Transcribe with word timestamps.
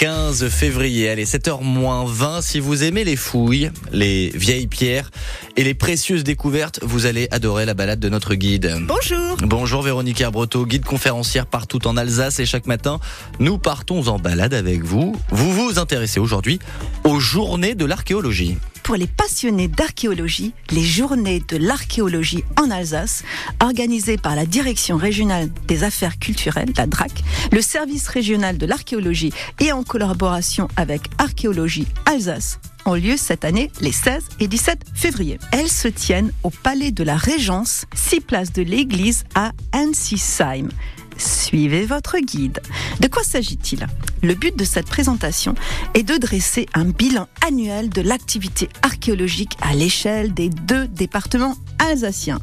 15 0.00 0.48
février. 0.48 1.10
Allez, 1.10 1.26
7h 1.26 1.62
moins 1.62 2.06
20. 2.06 2.40
Si 2.40 2.58
vous 2.58 2.84
aimez 2.84 3.04
les 3.04 3.16
fouilles, 3.16 3.70
les 3.92 4.30
vieilles 4.30 4.66
pierres 4.66 5.10
et 5.58 5.62
les 5.62 5.74
précieuses 5.74 6.24
découvertes, 6.24 6.80
vous 6.82 7.04
allez 7.04 7.28
adorer 7.30 7.66
la 7.66 7.74
balade 7.74 8.00
de 8.00 8.08
notre 8.08 8.34
guide. 8.34 8.78
Bonjour. 8.80 9.36
Bonjour 9.42 9.82
Véronique 9.82 10.22
Herbreteau, 10.22 10.64
guide 10.64 10.86
conférencière 10.86 11.44
partout 11.44 11.86
en 11.86 11.98
Alsace 11.98 12.40
et 12.40 12.46
chaque 12.46 12.66
matin, 12.66 12.98
nous 13.40 13.58
partons 13.58 14.08
en 14.08 14.18
balade 14.18 14.54
avec 14.54 14.82
vous. 14.84 15.14
Vous 15.28 15.52
vous 15.52 15.78
intéressez 15.78 16.18
aujourd'hui 16.18 16.60
aux 17.04 17.20
journées 17.20 17.74
de 17.74 17.84
l'archéologie. 17.84 18.56
Pour 18.82 18.96
les 18.96 19.06
passionnés 19.06 19.68
d'archéologie, 19.68 20.52
les 20.70 20.82
journées 20.82 21.40
de 21.46 21.56
l'archéologie 21.56 22.42
en 22.60 22.70
Alsace, 22.70 23.22
organisées 23.60 24.16
par 24.16 24.34
la 24.34 24.46
Direction 24.46 24.96
régionale 24.96 25.48
des 25.68 25.84
affaires 25.84 26.18
culturelles, 26.18 26.72
la 26.76 26.86
DRAC, 26.86 27.12
le 27.52 27.60
service 27.60 28.08
régional 28.08 28.58
de 28.58 28.66
l'archéologie 28.66 29.32
et 29.60 29.70
en 29.70 29.84
collaboration 29.90 30.68
avec 30.76 31.02
Archéologie 31.18 31.88
Alsace, 32.06 32.60
ont 32.86 32.94
lieu 32.94 33.16
cette 33.16 33.44
année 33.44 33.72
les 33.80 33.90
16 33.90 34.22
et 34.38 34.46
17 34.46 34.84
février. 34.94 35.40
Elles 35.50 35.68
se 35.68 35.88
tiennent 35.88 36.30
au 36.44 36.50
Palais 36.50 36.92
de 36.92 37.02
la 37.02 37.16
Régence, 37.16 37.86
6 37.96 38.20
places 38.20 38.52
de 38.52 38.62
l'église 38.62 39.24
à 39.34 39.50
Ensisheim. 39.74 40.68
Suivez 41.16 41.86
votre 41.86 42.18
guide. 42.20 42.60
De 43.00 43.08
quoi 43.08 43.24
s'agit-il? 43.24 43.84
Le 44.22 44.34
but 44.34 44.56
de 44.56 44.62
cette 44.62 44.86
présentation 44.86 45.56
est 45.94 46.04
de 46.04 46.16
dresser 46.18 46.66
un 46.72 46.84
bilan 46.84 47.26
annuel 47.44 47.90
de 47.90 48.00
l'activité 48.00 48.68
archéologique 48.82 49.56
à 49.60 49.74
l'échelle 49.74 50.32
des 50.32 50.50
deux 50.50 50.86
départements 50.86 51.56
alsaciens. 51.80 52.38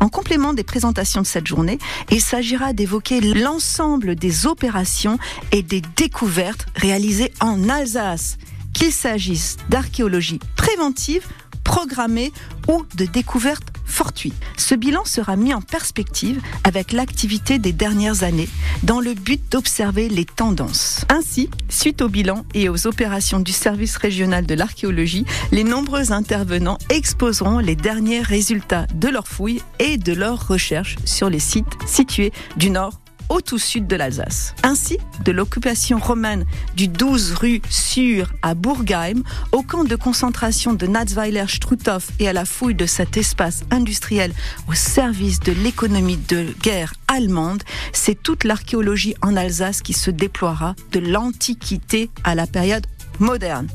En 0.00 0.08
complément 0.08 0.52
des 0.52 0.64
présentations 0.64 1.22
de 1.22 1.26
cette 1.26 1.46
journée, 1.46 1.78
il 2.10 2.20
s'agira 2.20 2.72
d'évoquer 2.72 3.20
l'ensemble 3.20 4.14
des 4.14 4.46
opérations 4.46 5.18
et 5.52 5.62
des 5.62 5.82
découvertes 5.96 6.66
réalisées 6.74 7.32
en 7.40 7.68
Alsace, 7.68 8.38
qu'il 8.72 8.92
s'agisse 8.92 9.56
d'archéologie 9.68 10.40
préventive, 10.56 11.26
programmée 11.64 12.32
ou 12.68 12.84
de 12.96 13.04
découvertes 13.04 13.73
fortuites. 13.84 14.34
Ce 14.56 14.74
bilan 14.74 15.04
sera 15.04 15.36
mis 15.36 15.54
en 15.54 15.60
perspective 15.60 16.40
avec 16.64 16.92
l'activité 16.92 17.58
des 17.58 17.72
dernières 17.72 18.22
années 18.22 18.48
dans 18.82 19.00
le 19.00 19.14
but 19.14 19.40
d'observer 19.50 20.08
les 20.08 20.24
tendances. 20.24 21.04
Ainsi, 21.08 21.50
suite 21.68 22.02
au 22.02 22.08
bilan 22.08 22.44
et 22.54 22.68
aux 22.68 22.86
opérations 22.86 23.40
du 23.40 23.52
service 23.52 23.96
régional 23.96 24.46
de 24.46 24.54
l'archéologie, 24.54 25.24
les 25.52 25.64
nombreux 25.64 26.12
intervenants 26.12 26.78
exposeront 26.88 27.58
les 27.58 27.76
derniers 27.76 28.20
résultats 28.20 28.86
de 28.94 29.08
leurs 29.08 29.28
fouilles 29.28 29.62
et 29.78 29.96
de 29.96 30.12
leurs 30.12 30.48
recherches 30.48 30.96
sur 31.04 31.30
les 31.30 31.38
sites 31.38 31.64
situés 31.86 32.32
du 32.56 32.70
nord 32.70 33.03
au 33.28 33.40
tout 33.40 33.58
sud 33.58 33.86
de 33.86 33.96
l'Alsace. 33.96 34.54
Ainsi, 34.62 34.98
de 35.24 35.32
l'occupation 35.32 35.98
romaine 35.98 36.44
du 36.76 36.88
12 36.88 37.34
rue 37.34 37.62
Sur 37.68 38.32
à 38.42 38.54
Bourgheim, 38.54 39.22
au 39.52 39.62
camp 39.62 39.84
de 39.84 39.96
concentration 39.96 40.72
de 40.72 40.86
Natzweiler-Struthof 40.86 42.08
et 42.18 42.28
à 42.28 42.32
la 42.32 42.44
fouille 42.44 42.74
de 42.74 42.86
cet 42.86 43.16
espace 43.16 43.64
industriel 43.70 44.32
au 44.68 44.74
service 44.74 45.40
de 45.40 45.52
l'économie 45.52 46.18
de 46.28 46.54
guerre 46.62 46.94
allemande, 47.08 47.62
c'est 47.92 48.22
toute 48.22 48.44
l'archéologie 48.44 49.14
en 49.22 49.36
Alsace 49.36 49.82
qui 49.82 49.92
se 49.92 50.10
déploiera 50.10 50.74
de 50.92 51.00
l'Antiquité 51.00 52.10
à 52.24 52.34
la 52.34 52.46
période 52.46 52.86
moderne. 53.18 53.68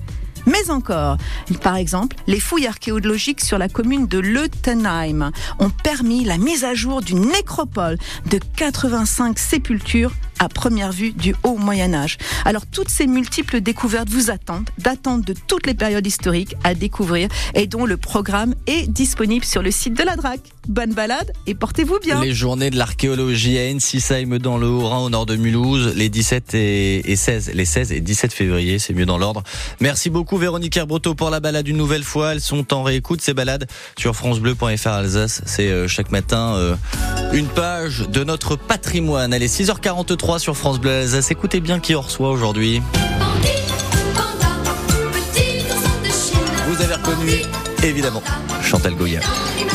Mais 0.45 0.69
encore, 0.69 1.17
par 1.61 1.75
exemple, 1.75 2.15
les 2.27 2.39
fouilles 2.39 2.67
archéologiques 2.67 3.41
sur 3.41 3.57
la 3.57 3.69
commune 3.69 4.07
de 4.07 4.19
Leutenheim 4.19 5.31
ont 5.59 5.69
permis 5.69 6.23
la 6.23 6.37
mise 6.37 6.63
à 6.63 6.73
jour 6.73 7.01
d'une 7.01 7.27
nécropole 7.27 7.97
de 8.29 8.39
85 8.55 9.37
sépultures 9.37 10.11
à 10.39 10.49
première 10.49 10.91
vue 10.91 11.11
du 11.11 11.35
haut 11.43 11.57
Moyen 11.57 11.93
Âge. 11.93 12.17
Alors 12.45 12.65
toutes 12.65 12.89
ces 12.89 13.07
multiples 13.07 13.61
découvertes 13.61 14.09
vous 14.09 14.31
attendent, 14.31 14.69
datant 14.77 15.17
de 15.17 15.33
toutes 15.47 15.67
les 15.67 15.73
périodes 15.73 16.05
historiques 16.05 16.55
à 16.63 16.73
découvrir 16.73 17.29
et 17.53 17.67
dont 17.67 17.85
le 17.85 17.97
programme 17.97 18.55
est 18.67 18.89
disponible 18.89 19.45
sur 19.45 19.61
le 19.61 19.71
site 19.71 19.93
de 19.93 20.03
la 20.03 20.15
DRAC. 20.15 20.39
Bonne 20.67 20.93
balade 20.93 21.31
et 21.47 21.55
portez-vous 21.55 21.99
bien. 21.99 22.21
Les 22.21 22.33
journées 22.33 22.69
de 22.69 22.77
l'archéologie 22.77 23.57
à 23.57 23.63
Ensisheim 23.73 24.37
dans 24.37 24.57
le 24.57 24.67
Haut-Rhin 24.67 24.99
au 24.99 25.09
nord 25.09 25.25
de 25.25 25.35
Mulhouse, 25.35 25.93
les 25.95 26.09
17 26.09 26.53
et 26.53 27.15
16, 27.15 27.51
les 27.53 27.65
16 27.65 27.91
et 27.91 28.01
17 28.01 28.31
février, 28.31 28.79
c'est 28.79 28.93
mieux 28.93 29.05
dans 29.05 29.17
l'ordre. 29.17 29.43
Merci 29.79 30.09
beaucoup 30.09 30.37
Véronique 30.37 30.77
Herbreteau 30.77 31.15
pour 31.15 31.29
la 31.29 31.39
balade 31.39 31.67
une 31.67 31.77
nouvelle 31.77 32.03
fois. 32.03 32.33
Elles 32.33 32.41
sont 32.41 32.73
en 32.73 32.83
réécoute 32.83 33.21
ces 33.21 33.33
balades 33.33 33.67
sur 33.97 34.15
francebleu.fr 34.15 34.87
Alsace. 34.87 35.41
C'est 35.45 35.87
chaque 35.87 36.11
matin 36.11 36.77
une 37.33 37.47
page 37.47 38.07
de 38.09 38.23
notre 38.23 38.55
patrimoine. 38.55 39.33
Allez, 39.33 39.47
6h43 39.47 40.39
sur 40.39 40.55
France 40.55 40.79
Bleu 40.79 40.91
Alsace. 40.91 41.31
Écoutez 41.31 41.59
bien 41.59 41.79
qui 41.79 41.95
on 41.95 42.01
reçoit 42.01 42.31
aujourd'hui. 42.31 42.81
Vous 46.67 46.81
avez 46.81 46.95
reconnu 46.95 47.31
évidemment 47.83 48.23
Chantal 48.61 48.95
Goya 48.95 49.21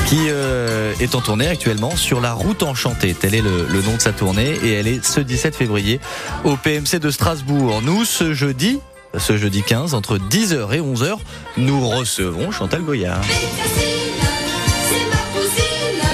qui 0.06 0.26
euh, 0.28 0.92
est 1.00 1.14
en 1.14 1.20
tournée 1.20 1.48
actuellement 1.48 1.96
sur 1.96 2.20
la 2.20 2.32
route 2.32 2.62
enchantée. 2.62 3.14
Tel 3.14 3.34
est 3.34 3.40
le, 3.40 3.66
le, 3.66 3.82
nom 3.82 3.96
de 3.96 4.02
sa 4.02 4.12
tournée 4.12 4.54
et 4.62 4.72
elle 4.74 4.86
est 4.86 5.04
ce 5.04 5.20
17 5.20 5.56
février 5.56 5.98
au 6.44 6.56
PMC 6.56 6.98
de 7.00 7.10
Strasbourg. 7.10 7.80
Nous, 7.82 8.04
ce 8.04 8.34
jeudi, 8.34 8.80
ce 9.16 9.38
jeudi 9.38 9.62
15, 9.62 9.94
entre 9.94 10.18
10h 10.18 10.72
et 10.72 10.80
11h, 10.80 11.16
nous 11.56 11.88
recevons 11.88 12.50
Chantal 12.50 12.82
Goya. 12.82 13.20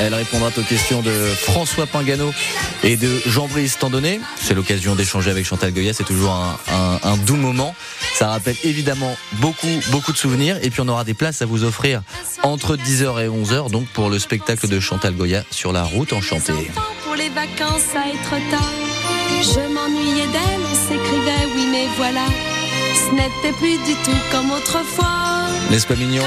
Elle 0.03 0.15
répondra 0.15 0.49
aux 0.56 0.62
questions 0.62 1.03
de 1.03 1.11
François 1.11 1.87
Pingano 1.87 2.33
et 2.83 2.97
de 2.97 3.21
Jean-Brice 3.27 3.77
Tandonnet. 3.78 4.19
C'est 4.41 4.55
l'occasion 4.55 4.94
d'échanger 4.94 5.31
avec 5.31 5.44
Chantal 5.44 5.72
Goya. 5.72 5.93
C'est 5.93 6.05
toujours 6.05 6.33
un, 6.33 7.16
doux 7.27 7.37
moment. 7.37 7.75
Ça 8.15 8.28
rappelle 8.28 8.56
évidemment 8.65 9.15
beaucoup, 9.34 9.69
beaucoup 9.91 10.12
de 10.12 10.16
souvenirs. 10.16 10.56
Et 10.62 10.71
puis 10.71 10.81
on 10.81 10.88
aura 10.88 11.05
des 11.05 11.12
places 11.12 11.43
à 11.43 11.47
vous 11.47 11.65
offrir 11.65 12.00
entre 12.43 12.77
10h 12.77 13.22
et 13.22 13.28
11h, 13.28 13.71
donc 13.71 13.88
pour 13.88 14.09
le 14.09 14.19
spectacle 14.19 14.69
de 14.69 14.81
Chantal 14.81 15.15
Goya 15.15 15.44
sur 15.50 15.71
la 15.71 15.84
route 15.84 16.15
enchantée. 16.15 16.71
Pour 17.05 17.15
les 17.15 17.28
vacances 17.28 17.94
à 17.94 18.09
être 18.09 18.50
tard, 18.50 18.72
je 19.43 19.61
m'ennuyais 19.72 20.27
d'elle, 20.28 20.61
on 20.65 20.88
s'écrivait, 20.88 21.55
oui 21.55 21.69
mais 21.71 21.87
voilà. 21.99 22.25
Ce 23.10 23.15
n'était 23.16 23.56
plus 23.59 23.76
du 23.78 23.94
tout 24.04 24.16
comme 24.31 24.53
autrefois. 24.53 25.48
N'est-ce 25.69 25.87
pas 25.87 25.97
mignon 25.97 26.22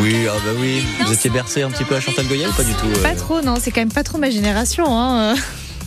Oui, 0.00 0.16
ah 0.28 0.34
bah 0.44 0.50
oui. 0.58 0.82
Vous 1.06 1.12
étiez 1.12 1.30
bercé 1.30 1.62
un 1.62 1.70
petit 1.70 1.84
peu 1.84 1.94
à 1.94 2.00
Chantal 2.00 2.26
Goya 2.26 2.48
ou 2.48 2.52
pas 2.52 2.64
du 2.64 2.72
tout 2.74 2.86
euh 2.86 3.02
Pas 3.02 3.14
trop, 3.14 3.40
non. 3.40 3.54
C'est 3.60 3.70
quand 3.70 3.80
même 3.80 3.92
pas 3.92 4.02
trop 4.02 4.18
ma 4.18 4.30
génération. 4.30 4.84
Hein. 4.88 5.36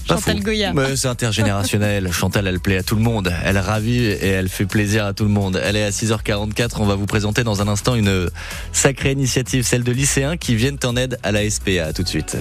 Chantal 0.08 0.40
Goya. 0.40 0.74
C'est 0.96 1.10
intergénérationnel. 1.10 2.12
Chantal, 2.14 2.48
elle 2.48 2.62
plaît 2.62 2.78
à 2.78 2.84
tout 2.84 2.96
le 2.96 3.02
monde. 3.02 3.34
Elle 3.44 3.58
ravit 3.58 4.06
et 4.06 4.28
elle 4.28 4.48
fait 4.48 4.66
plaisir 4.66 5.06
à 5.06 5.12
tout 5.12 5.26
le 5.26 5.30
monde. 5.30 5.62
Elle 5.62 5.76
est 5.76 5.84
à 5.84 5.90
6h44. 5.90 6.76
On 6.80 6.86
va 6.86 6.96
vous 6.96 7.06
présenter 7.06 7.44
dans 7.44 7.62
un 7.62 7.68
instant 7.68 7.96
une 7.96 8.30
sacrée 8.72 9.12
initiative, 9.12 9.66
celle 9.66 9.84
de 9.84 9.92
lycéens 9.92 10.38
qui 10.38 10.56
viennent 10.56 10.80
en 10.86 10.96
aide 10.96 11.20
à 11.24 11.34
la 11.34 11.50
SPA. 11.50 11.92
tout 11.94 12.04
de 12.04 12.08
suite. 12.08 12.38